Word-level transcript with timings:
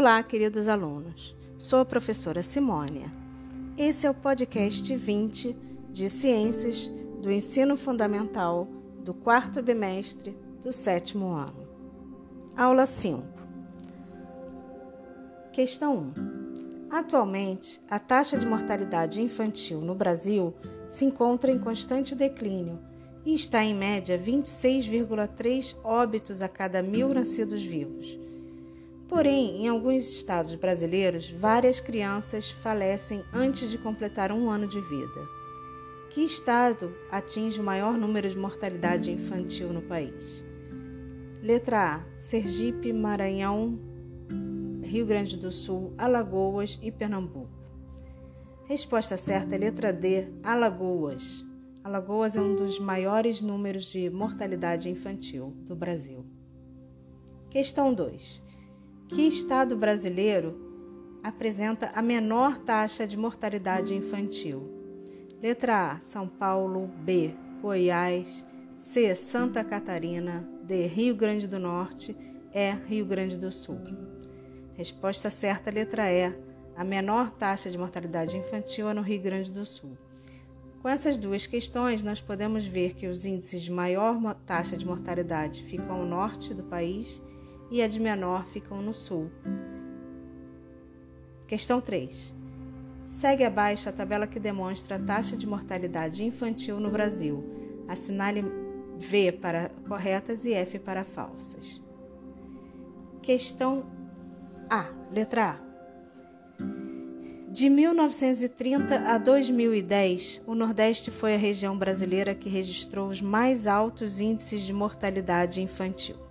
Olá, 0.00 0.22
queridos 0.22 0.66
alunos. 0.66 1.36
Sou 1.58 1.80
a 1.80 1.84
professora 1.84 2.42
Simônia. 2.42 3.12
Esse 3.76 4.06
é 4.06 4.10
o 4.10 4.14
podcast 4.14 4.96
20 4.96 5.54
de 5.90 6.08
Ciências 6.08 6.90
do 7.20 7.30
Ensino 7.30 7.76
Fundamental 7.76 8.66
do 9.04 9.12
quarto 9.12 9.62
bimestre 9.62 10.34
do 10.62 10.72
sétimo 10.72 11.32
ano. 11.32 11.68
Aula 12.56 12.86
5. 12.86 13.22
Questão 15.52 16.14
1. 16.88 16.88
Atualmente, 16.88 17.78
a 17.90 17.98
taxa 17.98 18.38
de 18.38 18.46
mortalidade 18.46 19.20
infantil 19.20 19.82
no 19.82 19.94
Brasil 19.94 20.54
se 20.88 21.04
encontra 21.04 21.52
em 21.52 21.58
constante 21.58 22.14
declínio 22.14 22.78
e 23.22 23.34
está 23.34 23.62
em 23.62 23.74
média 23.74 24.18
26,3 24.18 25.76
óbitos 25.84 26.40
a 26.40 26.48
cada 26.48 26.82
mil 26.82 27.12
nascidos 27.12 27.62
vivos. 27.62 28.29
Porém, 29.10 29.64
em 29.64 29.68
alguns 29.68 30.08
estados 30.08 30.54
brasileiros, 30.54 31.28
várias 31.32 31.80
crianças 31.80 32.52
falecem 32.52 33.24
antes 33.34 33.68
de 33.68 33.76
completar 33.76 34.30
um 34.30 34.48
ano 34.48 34.68
de 34.68 34.80
vida. 34.80 35.28
Que 36.10 36.20
estado 36.20 36.94
atinge 37.10 37.60
o 37.60 37.64
maior 37.64 37.98
número 37.98 38.30
de 38.30 38.38
mortalidade 38.38 39.10
infantil 39.10 39.72
no 39.72 39.82
país? 39.82 40.44
Letra 41.42 41.96
A: 41.96 42.14
Sergipe, 42.14 42.92
Maranhão, 42.92 43.80
Rio 44.80 45.04
Grande 45.04 45.36
do 45.36 45.50
Sul, 45.50 45.92
Alagoas 45.98 46.78
e 46.80 46.92
Pernambuco. 46.92 47.50
Resposta 48.66 49.16
certa 49.16 49.56
é 49.56 49.58
letra 49.58 49.92
D: 49.92 50.28
Alagoas. 50.40 51.44
Alagoas 51.82 52.36
é 52.36 52.40
um 52.40 52.54
dos 52.54 52.78
maiores 52.78 53.42
números 53.42 53.86
de 53.86 54.08
mortalidade 54.08 54.88
infantil 54.88 55.52
do 55.66 55.74
Brasil. 55.74 56.24
Questão 57.50 57.92
2. 57.92 58.49
Que 59.12 59.22
estado 59.22 59.76
brasileiro 59.76 60.56
apresenta 61.20 61.90
a 61.96 62.00
menor 62.00 62.58
taxa 62.58 63.08
de 63.08 63.16
mortalidade 63.16 63.92
infantil? 63.92 64.70
Letra 65.42 65.94
A: 65.94 65.98
São 65.98 66.28
Paulo, 66.28 66.86
B: 66.86 67.34
Goiás, 67.60 68.46
C: 68.76 69.16
Santa 69.16 69.64
Catarina, 69.64 70.48
D: 70.62 70.86
Rio 70.86 71.16
Grande 71.16 71.48
do 71.48 71.58
Norte, 71.58 72.16
E: 72.54 72.72
Rio 72.86 73.04
Grande 73.04 73.36
do 73.36 73.50
Sul. 73.50 73.80
Resposta 74.74 75.28
certa, 75.28 75.72
letra 75.72 76.08
E. 76.08 76.32
A 76.76 76.84
menor 76.84 77.32
taxa 77.32 77.68
de 77.68 77.76
mortalidade 77.76 78.36
infantil 78.36 78.88
é 78.88 78.94
no 78.94 79.02
Rio 79.02 79.20
Grande 79.20 79.50
do 79.50 79.66
Sul. 79.66 79.98
Com 80.80 80.88
essas 80.88 81.18
duas 81.18 81.48
questões, 81.48 82.00
nós 82.00 82.20
podemos 82.20 82.64
ver 82.64 82.94
que 82.94 83.08
os 83.08 83.24
índices 83.24 83.62
de 83.62 83.72
maior 83.72 84.16
taxa 84.46 84.76
de 84.76 84.86
mortalidade 84.86 85.64
ficam 85.64 85.96
ao 85.96 86.06
norte 86.06 86.54
do 86.54 86.62
país 86.62 87.20
e 87.70 87.80
a 87.80 87.88
de 87.88 88.00
menor 88.00 88.44
ficam 88.46 88.82
no 88.82 88.92
sul. 88.92 89.30
Questão 91.46 91.80
3. 91.80 92.34
Segue 93.04 93.44
abaixo 93.44 93.88
a 93.88 93.92
tabela 93.92 94.26
que 94.26 94.38
demonstra 94.38 94.96
a 94.96 94.98
taxa 94.98 95.36
de 95.36 95.46
mortalidade 95.46 96.24
infantil 96.24 96.78
no 96.78 96.90
Brasil. 96.90 97.44
Assinale 97.88 98.44
V 98.96 99.32
para 99.32 99.70
corretas 99.88 100.44
e 100.44 100.52
F 100.52 100.78
para 100.78 101.04
falsas. 101.04 101.80
Questão 103.22 103.86
A. 104.68 104.86
Letra 105.12 105.58
A. 105.58 105.70
De 107.50 107.68
1930 107.68 108.94
a 108.94 109.18
2010, 109.18 110.42
o 110.46 110.54
Nordeste 110.54 111.10
foi 111.10 111.34
a 111.34 111.38
região 111.38 111.76
brasileira 111.76 112.32
que 112.32 112.48
registrou 112.48 113.08
os 113.08 113.20
mais 113.20 113.66
altos 113.66 114.20
índices 114.20 114.62
de 114.62 114.72
mortalidade 114.72 115.60
infantil. 115.60 116.29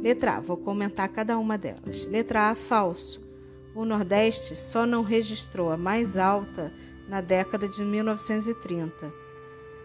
Letra 0.00 0.36
A, 0.36 0.40
vou 0.40 0.56
comentar 0.56 1.08
cada 1.08 1.36
uma 1.38 1.58
delas. 1.58 2.06
Letra 2.06 2.50
A, 2.50 2.54
falso. 2.54 3.20
O 3.74 3.84
Nordeste 3.84 4.56
só 4.56 4.86
não 4.86 5.02
registrou 5.02 5.70
a 5.70 5.76
mais 5.76 6.16
alta 6.16 6.72
na 7.08 7.20
década 7.20 7.68
de 7.68 7.84
1930. 7.84 9.12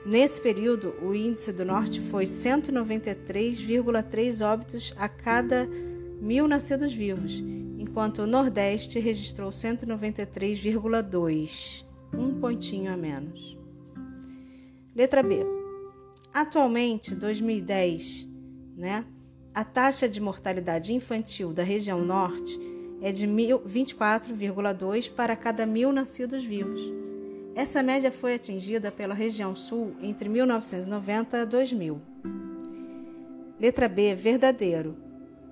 Nesse 0.05 0.39
período, 0.41 0.93
o 1.01 1.15
índice 1.15 1.53
do 1.53 1.63
Norte 1.63 2.01
foi 2.01 2.25
193,3 2.25 4.45
óbitos 4.45 4.93
a 4.97 5.07
cada 5.07 5.65
mil 6.19 6.45
nascidos 6.47 6.93
vivos, 6.93 7.41
enquanto 7.77 8.21
o 8.21 8.27
Nordeste 8.27 8.99
registrou 8.99 9.49
193,2, 9.49 11.85
um 12.17 12.37
pontinho 12.39 12.91
a 12.91 12.97
menos. 12.97 13.57
Letra 14.95 15.23
B. 15.23 15.43
Atualmente, 16.33 17.15
2010, 17.15 18.29
né? 18.75 19.05
A 19.55 19.63
taxa 19.63 20.09
de 20.09 20.19
mortalidade 20.19 20.95
infantil 20.95 21.53
da 21.53 21.61
região 21.61 22.03
norte 22.03 22.59
é 22.99 23.11
de 23.11 23.27
24,2 23.27 25.11
para 25.13 25.35
cada 25.35 25.63
mil 25.63 25.91
nascidos 25.91 26.43
vivos. 26.43 26.81
Essa 27.53 27.83
média 27.83 28.11
foi 28.11 28.33
atingida 28.33 28.91
pela 28.91 29.13
região 29.13 29.55
sul 29.55 29.95
entre 30.01 30.27
1990 30.27 31.43
a 31.43 31.45
2000. 31.45 32.01
Letra 33.59 33.87
B, 33.87 34.15
verdadeiro. 34.15 34.97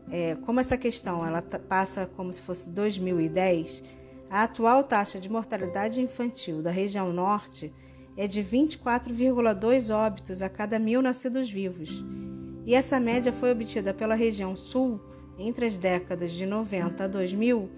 É, 0.09 0.35
como 0.47 0.59
essa 0.59 0.79
questão 0.79 1.23
ela 1.23 1.43
passa 1.43 2.07
como 2.15 2.33
se 2.33 2.41
fosse 2.41 2.71
2010, 2.71 3.83
a 4.31 4.41
atual 4.41 4.83
taxa 4.83 5.19
de 5.19 5.29
mortalidade 5.29 6.01
infantil 6.01 6.63
da 6.63 6.71
região 6.71 7.13
norte 7.13 7.71
é 8.17 8.27
de 8.27 8.43
24,2 8.43 9.95
óbitos 9.95 10.41
a 10.41 10.49
cada 10.49 10.79
mil 10.79 11.03
nascidos 11.03 11.51
vivos 11.51 12.03
e 12.65 12.75
essa 12.75 12.99
média 12.99 13.33
foi 13.33 13.51
obtida 13.51 13.93
pela 13.93 14.15
região 14.15 14.55
Sul 14.55 14.99
entre 15.37 15.65
as 15.65 15.77
décadas 15.77 16.31
de 16.31 16.45
90 16.45 17.03
a 17.03 17.07
2000, 17.07 17.69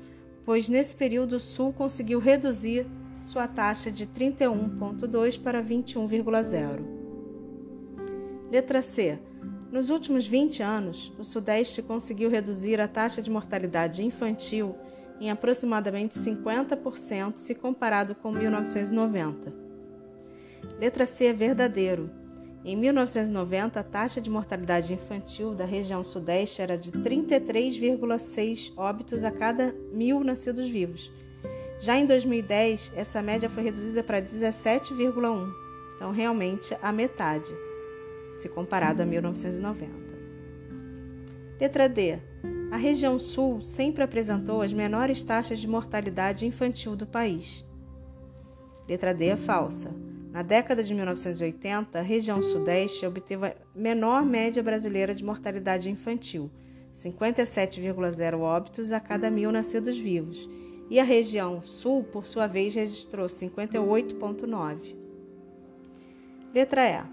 pois 0.45 0.67
nesse 0.67 0.95
período 0.95 1.37
o 1.37 1.39
Sul 1.39 1.71
conseguiu 1.71 2.19
reduzir 2.19 2.85
sua 3.21 3.47
taxa 3.47 3.89
de 3.91 4.05
31,2 4.05 5.41
para 5.41 5.63
21,0. 5.63 6.81
Letra 8.51 8.81
C. 8.81 9.17
Nos 9.71 9.89
últimos 9.89 10.27
20 10.27 10.61
anos, 10.61 11.11
o 11.17 11.23
Sudeste 11.23 11.81
conseguiu 11.81 12.29
reduzir 12.29 12.79
a 12.79 12.87
taxa 12.87 13.21
de 13.21 13.31
mortalidade 13.31 14.03
infantil 14.03 14.75
em 15.19 15.31
aproximadamente 15.31 16.19
50% 16.19 17.37
se 17.37 17.55
comparado 17.55 18.13
com 18.13 18.31
1990. 18.31 19.53
Letra 20.79 21.05
C 21.05 21.25
é 21.25 21.33
verdadeiro. 21.33 22.22
Em 22.65 22.77
1990, 22.77 23.77
a 23.77 23.83
taxa 23.83 24.21
de 24.21 24.29
mortalidade 24.29 24.93
infantil 24.93 25.53
da 25.53 25.65
região 25.65 26.01
Sudeste 26.01 26.61
era 26.61 26.77
de 26.77 26.93
33,6 26.93 28.71
óbitos 28.77 29.25
a 29.25 29.31
cada 29.31 29.75
mil 29.91 30.23
nascidos 30.23 30.69
vivos. 30.69 31.11
Já 31.81 31.97
em 31.97 32.05
2010, 32.05 32.93
essa 32.95 33.21
média 33.21 33.49
foi 33.49 33.63
reduzida 33.63 34.01
para 34.01 34.21
17,1, 34.21 35.51
então 35.95 36.11
realmente 36.11 36.73
a 36.81 36.93
metade, 36.93 37.53
se 38.37 38.47
comparado 38.47 39.01
a 39.01 39.05
1990. 39.05 39.91
Letra 41.59 41.89
D. 41.89 42.19
A 42.71 42.77
região 42.77 43.19
Sul 43.19 43.61
sempre 43.61 44.03
apresentou 44.03 44.61
as 44.61 44.71
menores 44.71 45.21
taxas 45.21 45.59
de 45.59 45.67
mortalidade 45.67 46.47
infantil 46.47 46.95
do 46.95 47.05
país. 47.05 47.65
Letra 48.87 49.13
D 49.13 49.25
é 49.25 49.37
falsa. 49.37 49.93
Na 50.33 50.41
década 50.41 50.83
de 50.83 50.95
1980, 50.95 51.99
a 51.99 52.01
região 52.01 52.41
Sudeste 52.41 53.05
obteve 53.05 53.45
a 53.45 53.55
menor 53.75 54.25
média 54.25 54.63
brasileira 54.63 55.13
de 55.13 55.23
mortalidade 55.23 55.91
infantil, 55.91 56.49
57,0 56.91 58.39
óbitos 58.39 58.91
a 58.91 58.99
cada 58.99 59.29
mil 59.29 59.51
nascidos 59.51 59.95
vivos, 59.95 60.49
e 60.89 60.99
a 60.99 61.03
região 61.03 61.61
Sul, 61.61 62.03
por 62.05 62.25
sua 62.25 62.47
vez, 62.47 62.73
registrou 62.73 63.27
58,9. 63.27 64.97
Letra 66.51 66.81
E. 66.89 67.03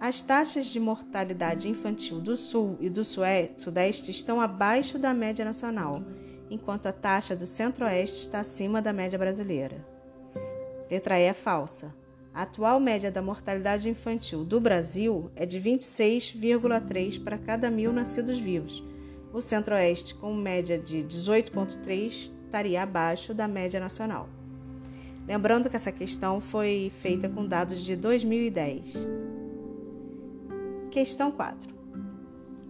As 0.00 0.20
taxas 0.20 0.66
de 0.66 0.80
mortalidade 0.80 1.68
infantil 1.68 2.20
do 2.20 2.36
Sul 2.36 2.76
e 2.80 2.90
do 2.90 3.04
Sudeste 3.04 4.10
estão 4.10 4.40
abaixo 4.40 4.98
da 4.98 5.14
média 5.14 5.44
nacional, 5.44 6.02
enquanto 6.50 6.86
a 6.86 6.92
taxa 6.92 7.36
do 7.36 7.46
Centro-Oeste 7.46 8.18
está 8.18 8.40
acima 8.40 8.82
da 8.82 8.92
média 8.92 9.16
brasileira. 9.16 9.86
Letra 10.90 11.20
E 11.20 11.22
é 11.22 11.32
falsa. 11.32 12.01
A 12.34 12.42
atual 12.42 12.80
média 12.80 13.12
da 13.12 13.20
mortalidade 13.20 13.90
infantil 13.90 14.42
do 14.42 14.58
Brasil 14.58 15.30
é 15.36 15.44
de 15.44 15.60
26,3 15.60 17.22
para 17.22 17.36
cada 17.36 17.70
mil 17.70 17.92
nascidos 17.92 18.38
vivos. 18.38 18.82
O 19.34 19.40
Centro-Oeste, 19.40 20.14
com 20.14 20.34
média 20.34 20.78
de 20.78 21.04
18,3, 21.04 22.32
estaria 22.44 22.82
abaixo 22.82 23.34
da 23.34 23.46
média 23.46 23.78
nacional. 23.78 24.30
Lembrando 25.26 25.68
que 25.68 25.76
essa 25.76 25.92
questão 25.92 26.40
foi 26.40 26.90
feita 27.00 27.28
com 27.28 27.46
dados 27.46 27.84
de 27.84 27.96
2010. 27.96 29.06
Questão 30.90 31.30
4. 31.30 31.70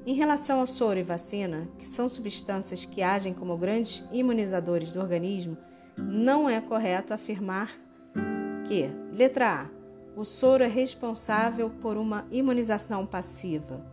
Em 0.04 0.14
relação 0.14 0.58
ao 0.58 0.66
soro 0.66 0.98
e 0.98 1.04
vacina, 1.04 1.68
que 1.78 1.84
são 1.84 2.08
substâncias 2.08 2.84
que 2.84 3.00
agem 3.00 3.32
como 3.32 3.56
grandes 3.56 4.04
imunizadores 4.12 4.90
do 4.90 5.00
organismo, 5.00 5.56
não 5.96 6.50
é 6.50 6.60
correto 6.60 7.14
afirmar 7.14 7.81
que, 8.72 8.90
letra 9.12 9.64
A, 9.64 9.70
o 10.18 10.24
soro 10.24 10.64
é 10.64 10.66
responsável 10.66 11.68
por 11.68 11.98
uma 11.98 12.26
imunização 12.30 13.04
passiva. 13.04 13.84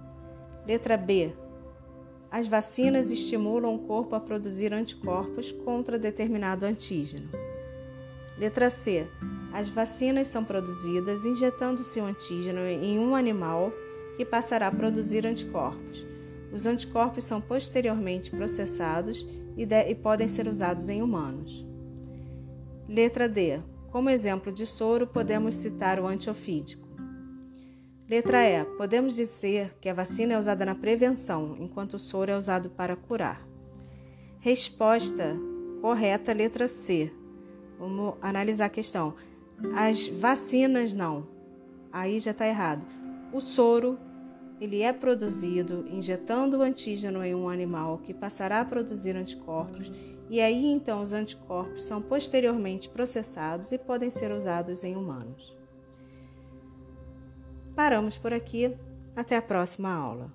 Letra 0.65 0.95
B, 0.95 1.33
As 2.31 2.47
vacinas 2.47 3.11
estimulam 3.11 3.75
o 3.75 3.79
corpo 3.79 4.15
a 4.15 4.21
produzir 4.21 4.71
anticorpos 4.71 5.51
contra 5.51 5.99
determinado 5.99 6.65
antígeno. 6.65 7.27
Letra 8.37 8.69
C. 8.69 9.05
As 9.51 9.67
vacinas 9.67 10.29
são 10.29 10.45
produzidas 10.45 11.25
injetando-se 11.25 11.99
o 11.99 12.05
antígeno 12.05 12.61
em 12.61 12.99
um 12.99 13.15
animal 13.15 13.73
que 14.15 14.23
passará 14.23 14.67
a 14.67 14.71
produzir 14.71 15.25
anticorpos. 15.25 16.07
Os 16.53 16.65
anticorpos 16.65 17.25
são 17.25 17.41
posteriormente 17.41 18.31
processados 18.31 19.27
e, 19.57 19.63
e 19.63 19.95
podem 19.95 20.29
ser 20.29 20.47
usados 20.47 20.87
em 20.87 21.01
humanos. 21.01 21.65
Letra 22.87 23.27
D. 23.27 23.59
Como 23.91 24.09
exemplo 24.09 24.51
de 24.51 24.65
soro, 24.65 25.07
podemos 25.07 25.55
citar 25.55 25.99
o 25.99 26.07
antiofídico. 26.07 26.87
Letra 28.07 28.43
E. 28.43 28.65
Podemos 28.77 29.15
dizer 29.15 29.77
que 29.79 29.89
a 29.89 29.93
vacina 29.93 30.33
é 30.33 30.37
usada 30.37 30.65
na 30.65 30.75
prevenção, 30.75 31.55
enquanto 31.59 31.93
o 31.93 31.99
soro 31.99 32.31
é 32.31 32.37
usado 32.37 32.69
para 32.69 32.95
curar. 32.95 33.47
Resposta 34.39 35.35
correta, 35.81 36.33
letra 36.33 36.67
C. 36.67 37.11
Vamos 37.79 38.15
analisar 38.21 38.65
a 38.65 38.69
questão. 38.69 39.15
As 39.75 40.07
vacinas 40.07 40.93
não. 40.93 41.27
Aí 41.91 42.19
já 42.19 42.31
está 42.31 42.47
errado. 42.47 42.85
O 43.31 43.39
soro 43.39 43.97
ele 44.59 44.81
é 44.81 44.91
produzido 44.91 45.85
injetando 45.89 46.57
o 46.57 46.61
antígeno 46.61 47.23
em 47.23 47.33
um 47.33 47.49
animal 47.49 47.97
que 47.99 48.13
passará 48.13 48.59
a 48.59 48.65
produzir 48.65 49.15
anticorpos 49.15 49.91
e 50.29 50.39
aí 50.39 50.67
então 50.67 51.01
os 51.01 51.13
anticorpos 51.13 51.85
são 51.85 52.01
posteriormente 52.01 52.89
processados 52.89 53.71
e 53.71 53.77
podem 53.77 54.09
ser 54.09 54.31
usados 54.31 54.83
em 54.83 54.95
humanos. 54.95 55.57
Paramos 57.75 58.17
por 58.17 58.33
aqui. 58.33 58.77
Até 59.15 59.37
a 59.37 59.41
próxima 59.41 59.91
aula. 59.91 60.31